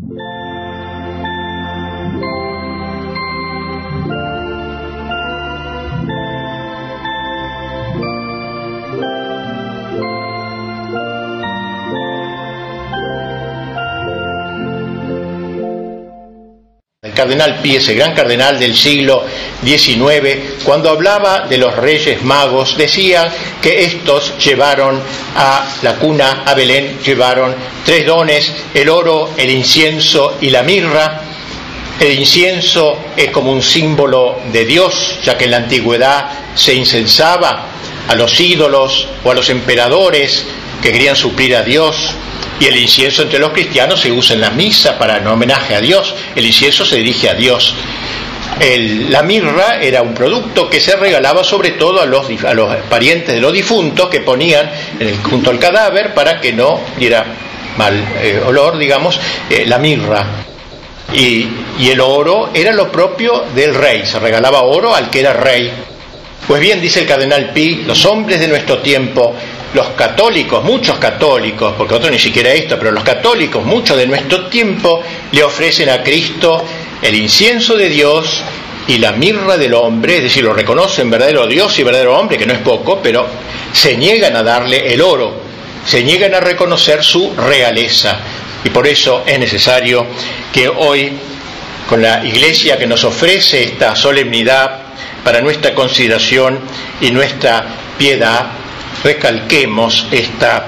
El 0.00 0.37
cardenal 17.18 17.60
Pío, 17.60 17.80
ese 17.80 17.94
gran 17.94 18.14
cardenal 18.14 18.60
del 18.60 18.76
siglo 18.76 19.26
XIX, 19.64 20.62
cuando 20.62 20.88
hablaba 20.88 21.46
de 21.48 21.58
los 21.58 21.74
reyes 21.74 22.22
magos, 22.22 22.76
decía 22.76 23.28
que 23.60 23.82
estos 23.82 24.38
llevaron 24.38 25.02
a 25.34 25.66
la 25.82 25.96
cuna, 25.96 26.44
a 26.46 26.54
Belén, 26.54 27.00
llevaron 27.04 27.56
tres 27.84 28.06
dones, 28.06 28.52
el 28.72 28.88
oro, 28.88 29.30
el 29.36 29.50
incienso 29.50 30.38
y 30.40 30.50
la 30.50 30.62
mirra. 30.62 31.22
El 31.98 32.20
incienso 32.20 33.06
es 33.16 33.30
como 33.30 33.50
un 33.50 33.62
símbolo 33.62 34.38
de 34.52 34.64
Dios, 34.64 35.18
ya 35.24 35.36
que 35.36 35.46
en 35.46 35.50
la 35.50 35.56
antigüedad 35.56 36.30
se 36.54 36.72
incensaba 36.72 37.66
a 38.06 38.14
los 38.14 38.38
ídolos 38.38 39.08
o 39.24 39.32
a 39.32 39.34
los 39.34 39.50
emperadores 39.50 40.46
que 40.80 40.92
querían 40.92 41.16
suplir 41.16 41.56
a 41.56 41.62
Dios. 41.62 42.14
Y 42.60 42.66
el 42.66 42.76
incienso 42.76 43.22
entre 43.22 43.38
los 43.38 43.50
cristianos 43.50 44.00
se 44.00 44.10
usa 44.10 44.34
en 44.34 44.40
la 44.40 44.50
misa 44.50 44.98
para 44.98 45.18
en 45.18 45.26
homenaje 45.26 45.74
a 45.74 45.80
Dios. 45.80 46.14
El 46.34 46.44
incienso 46.44 46.84
se 46.84 46.96
dirige 46.96 47.28
a 47.28 47.34
Dios. 47.34 47.74
El, 48.58 49.12
la 49.12 49.22
mirra 49.22 49.80
era 49.80 50.02
un 50.02 50.14
producto 50.14 50.68
que 50.68 50.80
se 50.80 50.96
regalaba 50.96 51.44
sobre 51.44 51.72
todo 51.72 52.00
a 52.00 52.06
los, 52.06 52.26
a 52.44 52.54
los 52.54 52.74
parientes 52.88 53.34
de 53.34 53.40
los 53.40 53.52
difuntos 53.52 54.08
que 54.08 54.20
ponían 54.20 54.68
junto 55.22 55.50
al 55.50 55.58
cadáver 55.60 56.12
para 56.12 56.40
que 56.40 56.52
no 56.52 56.80
diera 56.98 57.24
mal 57.76 57.94
eh, 58.20 58.42
olor, 58.44 58.76
digamos, 58.76 59.18
eh, 59.48 59.64
la 59.66 59.78
mirra. 59.78 60.26
Y, 61.14 61.48
y 61.78 61.88
el 61.90 62.00
oro 62.00 62.50
era 62.52 62.72
lo 62.72 62.90
propio 62.90 63.44
del 63.54 63.74
rey, 63.74 64.04
se 64.04 64.18
regalaba 64.18 64.62
oro 64.62 64.94
al 64.94 65.08
que 65.08 65.20
era 65.20 65.32
rey. 65.32 65.70
Pues 66.46 66.60
bien, 66.60 66.80
dice 66.80 67.00
el 67.00 67.06
cardenal 67.06 67.50
Pi, 67.52 67.82
los 67.86 68.04
hombres 68.04 68.40
de 68.40 68.48
nuestro 68.48 68.78
tiempo 68.78 69.34
los 69.74 69.88
católicos, 69.90 70.64
muchos 70.64 70.98
católicos, 70.98 71.74
porque 71.76 71.94
otros 71.94 72.10
ni 72.10 72.18
siquiera 72.18 72.52
esto, 72.52 72.78
pero 72.78 72.90
los 72.90 73.04
católicos, 73.04 73.64
muchos 73.64 73.96
de 73.96 74.06
nuestro 74.06 74.46
tiempo, 74.46 75.02
le 75.32 75.42
ofrecen 75.42 75.90
a 75.90 76.02
Cristo 76.02 76.64
el 77.02 77.14
incienso 77.14 77.76
de 77.76 77.88
Dios 77.88 78.42
y 78.86 78.98
la 78.98 79.12
mirra 79.12 79.56
del 79.58 79.74
hombre, 79.74 80.16
es 80.16 80.22
decir, 80.24 80.42
lo 80.42 80.54
reconocen 80.54 81.10
verdadero 81.10 81.46
Dios 81.46 81.78
y 81.78 81.82
verdadero 81.82 82.18
hombre, 82.18 82.38
que 82.38 82.46
no 82.46 82.54
es 82.54 82.60
poco, 82.60 83.00
pero 83.02 83.26
se 83.72 83.96
niegan 83.96 84.34
a 84.34 84.42
darle 84.42 84.92
el 84.94 85.02
oro, 85.02 85.34
se 85.84 86.02
niegan 86.02 86.34
a 86.34 86.40
reconocer 86.40 87.04
su 87.04 87.34
realeza. 87.36 88.18
Y 88.64 88.70
por 88.70 88.86
eso 88.86 89.24
es 89.26 89.38
necesario 89.38 90.06
que 90.52 90.68
hoy, 90.68 91.12
con 91.88 92.00
la 92.00 92.24
iglesia 92.24 92.78
que 92.78 92.86
nos 92.86 93.04
ofrece 93.04 93.62
esta 93.62 93.94
solemnidad 93.94 94.80
para 95.22 95.42
nuestra 95.42 95.74
consideración 95.74 96.58
y 97.00 97.10
nuestra 97.10 97.66
piedad, 97.98 98.57
recalquemos 99.02 100.06
esta, 100.10 100.66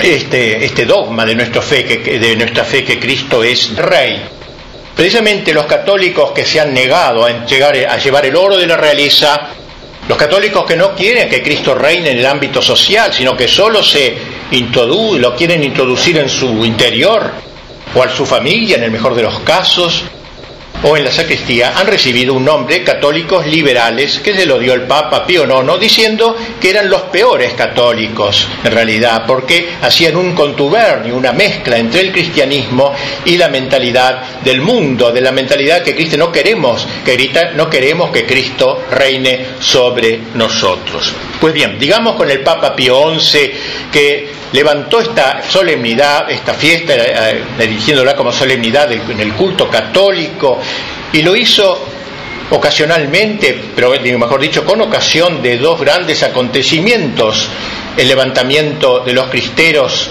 este, 0.00 0.64
este, 0.64 0.84
dogma 0.86 1.24
de 1.24 1.34
nuestra, 1.34 1.62
fe 1.62 1.84
que, 1.84 2.18
de 2.18 2.36
nuestra 2.36 2.64
fe 2.64 2.84
que 2.84 2.98
Cristo 2.98 3.42
es 3.42 3.76
Rey. 3.76 4.22
Precisamente 4.94 5.52
los 5.52 5.66
católicos 5.66 6.32
que 6.32 6.44
se 6.44 6.60
han 6.60 6.74
negado 6.74 7.24
a, 7.24 7.46
llevar 7.98 8.26
el 8.26 8.36
oro 8.36 8.56
de 8.56 8.66
la 8.66 8.76
realeza, 8.76 9.48
los 10.06 10.18
católicos 10.18 10.64
que 10.66 10.76
no 10.76 10.94
quieren 10.94 11.28
que 11.28 11.42
Cristo 11.42 11.74
reine 11.74 12.10
en 12.10 12.18
el 12.18 12.26
ámbito 12.26 12.60
social, 12.60 13.12
sino 13.12 13.36
que 13.36 13.48
solo 13.48 13.82
se 13.82 14.16
introduce, 14.50 15.18
lo 15.18 15.34
quieren 15.34 15.64
introducir 15.64 16.18
en 16.18 16.28
su 16.28 16.64
interior 16.64 17.30
o 17.94 18.02
a 18.02 18.08
su 18.10 18.26
familia 18.26 18.76
en 18.76 18.84
el 18.84 18.90
mejor 18.90 19.14
de 19.14 19.22
los 19.22 19.40
casos, 19.40 20.04
o 20.84 20.96
en 20.96 21.04
la 21.04 21.10
sacristía 21.10 21.72
han 21.76 21.86
recibido 21.86 22.34
un 22.34 22.44
nombre 22.44 22.82
católicos 22.82 23.46
liberales 23.46 24.20
que 24.20 24.34
se 24.34 24.46
lo 24.46 24.58
dio 24.58 24.74
el 24.74 24.82
Papa 24.82 25.26
Pío 25.26 25.44
IX, 25.44 25.80
diciendo 25.80 26.36
que 26.60 26.70
eran 26.70 26.88
los 26.88 27.02
peores 27.02 27.54
católicos 27.54 28.48
en 28.64 28.72
realidad, 28.72 29.24
porque 29.26 29.70
hacían 29.80 30.16
un 30.16 30.34
contubernio, 30.34 31.16
una 31.16 31.32
mezcla 31.32 31.78
entre 31.78 32.00
el 32.00 32.12
cristianismo 32.12 32.92
y 33.24 33.36
la 33.36 33.48
mentalidad 33.48 34.40
del 34.40 34.60
mundo, 34.60 35.12
de 35.12 35.20
la 35.20 35.32
mentalidad 35.32 35.82
que 35.82 35.94
Cristo 35.94 36.16
no 36.16 36.32
queremos, 36.32 36.86
que 37.04 37.12
grita, 37.12 37.52
no 37.52 37.68
queremos 37.68 38.10
que 38.10 38.26
Cristo 38.26 38.84
reine 38.90 39.46
sobre 39.60 40.20
nosotros. 40.34 41.14
Pues 41.40 41.52
bien, 41.54 41.78
digamos 41.78 42.16
con 42.16 42.30
el 42.30 42.40
Papa 42.40 42.74
Pío 42.74 43.18
XI 43.18 43.52
que 43.90 44.42
levantó 44.52 45.00
esta 45.00 45.42
solemnidad, 45.42 46.30
esta 46.30 46.54
fiesta, 46.54 46.94
eh, 46.94 47.42
dirigiéndola 47.58 48.14
como 48.14 48.32
solemnidad 48.32 48.92
en 48.92 49.20
el 49.20 49.32
culto 49.32 49.68
católico, 49.68 50.60
y 51.12 51.22
lo 51.22 51.36
hizo 51.36 51.78
ocasionalmente, 52.50 53.58
pero 53.74 53.90
mejor 53.90 54.40
dicho, 54.40 54.64
con 54.64 54.80
ocasión 54.80 55.42
de 55.42 55.58
dos 55.58 55.80
grandes 55.80 56.22
acontecimientos, 56.22 57.48
el 57.96 58.08
levantamiento 58.08 59.00
de 59.00 59.12
los 59.12 59.26
cristeros 59.28 60.10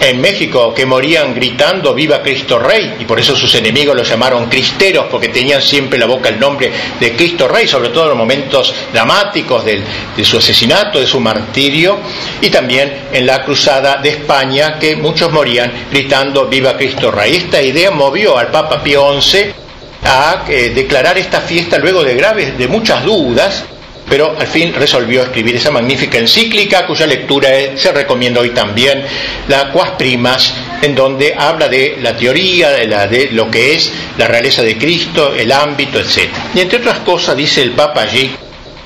en 0.00 0.20
México 0.20 0.74
que 0.74 0.84
morían 0.84 1.34
gritando 1.34 1.94
viva 1.94 2.20
Cristo 2.20 2.58
Rey 2.58 2.96
y 2.98 3.04
por 3.04 3.20
eso 3.20 3.36
sus 3.36 3.54
enemigos 3.54 3.94
los 3.96 4.08
llamaron 4.08 4.46
cristeros 4.46 5.06
porque 5.10 5.28
tenían 5.28 5.62
siempre 5.62 5.98
la 5.98 6.06
boca 6.06 6.28
el 6.28 6.38
nombre 6.38 6.70
de 6.98 7.12
Cristo 7.14 7.48
Rey, 7.48 7.68
sobre 7.68 7.90
todo 7.90 8.04
en 8.04 8.08
los 8.10 8.18
momentos 8.18 8.74
dramáticos 8.92 9.64
de 9.64 9.84
su 10.24 10.38
asesinato, 10.38 10.98
de 10.98 11.06
su 11.06 11.20
martirio 11.20 11.98
y 12.40 12.50
también 12.50 13.06
en 13.12 13.26
la 13.26 13.44
cruzada 13.44 13.96
de 13.98 14.10
España 14.10 14.78
que 14.78 14.96
muchos 14.96 15.30
morían 15.30 15.72
gritando 15.90 16.46
viva 16.46 16.76
Cristo 16.76 17.10
Rey. 17.10 17.36
Esta 17.36 17.62
idea 17.62 17.90
movió 17.90 18.36
al 18.36 18.48
Papa 18.48 18.82
Pío 18.82 19.20
XI 19.20 19.63
a 20.04 20.44
eh, 20.48 20.72
declarar 20.74 21.18
esta 21.18 21.40
fiesta 21.40 21.78
luego 21.78 22.04
de 22.04 22.14
graves, 22.14 22.56
de 22.58 22.68
muchas 22.68 23.04
dudas, 23.04 23.64
pero 24.08 24.36
al 24.38 24.46
fin 24.46 24.74
resolvió 24.74 25.22
escribir 25.22 25.56
esa 25.56 25.70
magnífica 25.70 26.18
encíclica 26.18 26.86
cuya 26.86 27.06
lectura 27.06 27.48
se 27.74 27.90
recomienda 27.92 28.40
hoy 28.40 28.50
también, 28.50 29.02
la 29.48 29.72
Quas 29.72 29.90
Primas, 29.92 30.54
en 30.82 30.94
donde 30.94 31.34
habla 31.36 31.68
de 31.68 31.96
la 32.02 32.16
teoría, 32.16 32.70
de 32.70 33.30
lo 33.32 33.50
que 33.50 33.74
es 33.74 33.90
la 34.18 34.28
realeza 34.28 34.62
de 34.62 34.76
Cristo, 34.76 35.34
el 35.34 35.50
ámbito, 35.50 35.98
etc. 35.98 36.28
Y 36.54 36.60
entre 36.60 36.78
otras 36.78 36.98
cosas 36.98 37.36
dice 37.36 37.62
el 37.62 37.70
Papa 37.70 38.02
allí 38.02 38.30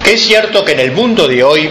que 0.03 0.15
es 0.15 0.23
cierto 0.23 0.65
que 0.65 0.73
en 0.73 0.81
el 0.81 0.93
mundo 0.93 1.29
de 1.29 1.43
hoy 1.43 1.69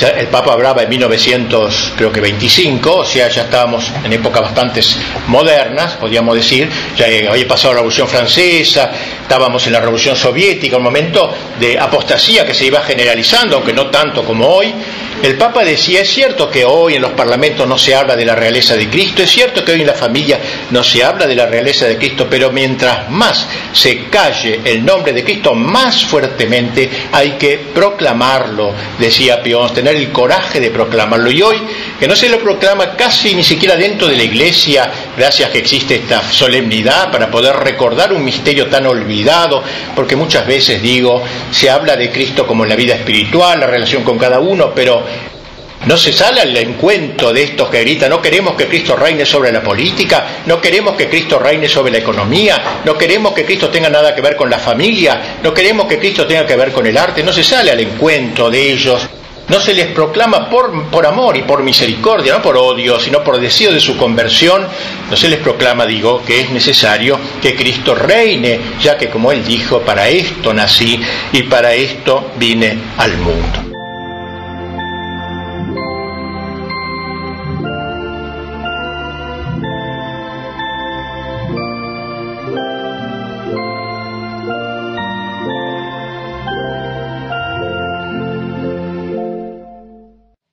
el 0.00 0.28
Papa 0.28 0.52
hablaba 0.52 0.82
en 0.82 0.88
1900, 0.88 1.94
creo 1.96 2.12
que 2.12 2.20
25, 2.20 2.96
o 2.98 3.04
sea, 3.04 3.28
ya 3.28 3.42
estábamos 3.42 3.90
en 4.04 4.12
épocas 4.12 4.42
bastante 4.42 4.80
modernas, 5.26 5.94
podríamos 5.94 6.36
decir, 6.36 6.68
ya 6.96 7.06
había 7.06 7.48
pasado 7.48 7.74
la 7.74 7.78
Revolución 7.78 8.06
Francesa, 8.06 8.92
estábamos 9.22 9.66
en 9.66 9.72
la 9.72 9.80
Revolución 9.80 10.16
Soviética, 10.16 10.76
un 10.76 10.84
momento 10.84 11.34
de 11.58 11.78
apostasía 11.78 12.46
que 12.46 12.54
se 12.54 12.66
iba 12.66 12.80
generalizando, 12.80 13.56
aunque 13.56 13.72
no 13.72 13.86
tanto 13.86 14.24
como 14.24 14.46
hoy. 14.46 14.72
El 15.20 15.36
Papa 15.36 15.64
decía, 15.64 16.02
es 16.02 16.10
cierto 16.10 16.48
que 16.48 16.64
hoy 16.64 16.94
en 16.94 17.02
los 17.02 17.10
parlamentos 17.10 17.66
no 17.66 17.76
se 17.76 17.92
habla 17.92 18.14
de 18.14 18.24
la 18.24 18.36
realeza 18.36 18.76
de 18.76 18.88
Cristo, 18.88 19.22
es 19.22 19.30
cierto 19.30 19.64
que 19.64 19.72
hoy 19.72 19.80
en 19.80 19.88
la 19.88 19.94
familia 19.94 20.38
no 20.70 20.84
se 20.84 21.02
habla 21.02 21.26
de 21.26 21.34
la 21.34 21.46
realeza 21.46 21.86
de 21.86 21.96
Cristo, 21.96 22.28
pero 22.30 22.52
mientras 22.52 23.10
más 23.10 23.48
se 23.72 24.04
calle 24.04 24.60
el 24.64 24.84
nombre 24.84 25.12
de 25.12 25.24
Cristo, 25.24 25.54
más 25.56 26.04
fuertemente 26.04 26.88
hay 27.10 27.32
que 27.32 27.58
proclamarlo, 27.74 28.72
decía 28.96 29.42
Pion, 29.42 29.74
el 29.96 30.10
coraje 30.12 30.60
de 30.60 30.70
proclamarlo. 30.70 31.30
Y 31.30 31.42
hoy, 31.42 31.56
que 31.98 32.08
no 32.08 32.16
se 32.16 32.28
lo 32.28 32.38
proclama 32.38 32.96
casi 32.96 33.34
ni 33.34 33.44
siquiera 33.44 33.76
dentro 33.76 34.08
de 34.08 34.16
la 34.16 34.22
iglesia, 34.22 34.90
gracias 35.16 35.50
que 35.50 35.58
existe 35.58 35.96
esta 35.96 36.22
solemnidad 36.22 37.10
para 37.10 37.30
poder 37.30 37.56
recordar 37.56 38.12
un 38.12 38.24
misterio 38.24 38.66
tan 38.66 38.86
olvidado, 38.86 39.62
porque 39.94 40.16
muchas 40.16 40.46
veces 40.46 40.82
digo, 40.82 41.22
se 41.50 41.70
habla 41.70 41.96
de 41.96 42.10
Cristo 42.10 42.46
como 42.46 42.64
en 42.64 42.70
la 42.70 42.76
vida 42.76 42.94
espiritual, 42.94 43.60
la 43.60 43.66
relación 43.66 44.02
con 44.04 44.18
cada 44.18 44.40
uno, 44.40 44.72
pero 44.74 45.04
no 45.86 45.96
se 45.96 46.12
sale 46.12 46.40
al 46.40 46.56
encuentro 46.56 47.32
de 47.32 47.44
estos 47.44 47.68
que 47.68 47.80
gritan, 47.80 48.10
no 48.10 48.20
queremos 48.20 48.54
que 48.54 48.66
Cristo 48.66 48.96
reine 48.96 49.24
sobre 49.24 49.52
la 49.52 49.62
política, 49.62 50.42
no 50.46 50.60
queremos 50.60 50.96
que 50.96 51.08
Cristo 51.08 51.38
reine 51.38 51.68
sobre 51.68 51.92
la 51.92 51.98
economía, 51.98 52.80
no 52.84 52.98
queremos 52.98 53.32
que 53.32 53.44
Cristo 53.44 53.68
tenga 53.68 53.88
nada 53.88 54.14
que 54.14 54.20
ver 54.20 54.36
con 54.36 54.50
la 54.50 54.58
familia, 54.58 55.38
no 55.42 55.54
queremos 55.54 55.86
que 55.86 55.98
Cristo 55.98 56.26
tenga 56.26 56.46
que 56.46 56.56
ver 56.56 56.72
con 56.72 56.86
el 56.86 56.98
arte, 56.98 57.22
no 57.22 57.32
se 57.32 57.44
sale 57.44 57.70
al 57.70 57.80
encuentro 57.80 58.50
de 58.50 58.72
ellos 58.72 59.08
no 59.48 59.60
se 59.60 59.74
les 59.74 59.86
proclama 59.88 60.48
por, 60.48 60.90
por, 60.90 61.06
amor 61.06 61.36
y 61.36 61.42
por 61.42 61.62
misericordia, 61.62 62.34
no 62.34 62.42
por 62.42 62.56
odio, 62.56 63.00
sino 63.00 63.22
por 63.22 63.40
deseo 63.40 63.72
de 63.72 63.80
su 63.80 63.96
conversión, 63.96 64.66
no 65.10 65.16
se 65.16 65.28
les 65.28 65.40
proclama, 65.40 65.86
digo, 65.86 66.22
que 66.24 66.40
es 66.40 66.50
necesario 66.50 67.18
que 67.40 67.56
Cristo 67.56 67.94
reine, 67.94 68.60
ya 68.80 68.96
que 68.98 69.08
como 69.08 69.32
Él 69.32 69.44
dijo, 69.44 69.80
para 69.80 70.08
esto 70.08 70.52
nací 70.52 71.00
y 71.32 71.42
para 71.44 71.72
esto 71.74 72.32
vine 72.36 72.78
al 72.98 73.16
mundo. 73.18 73.67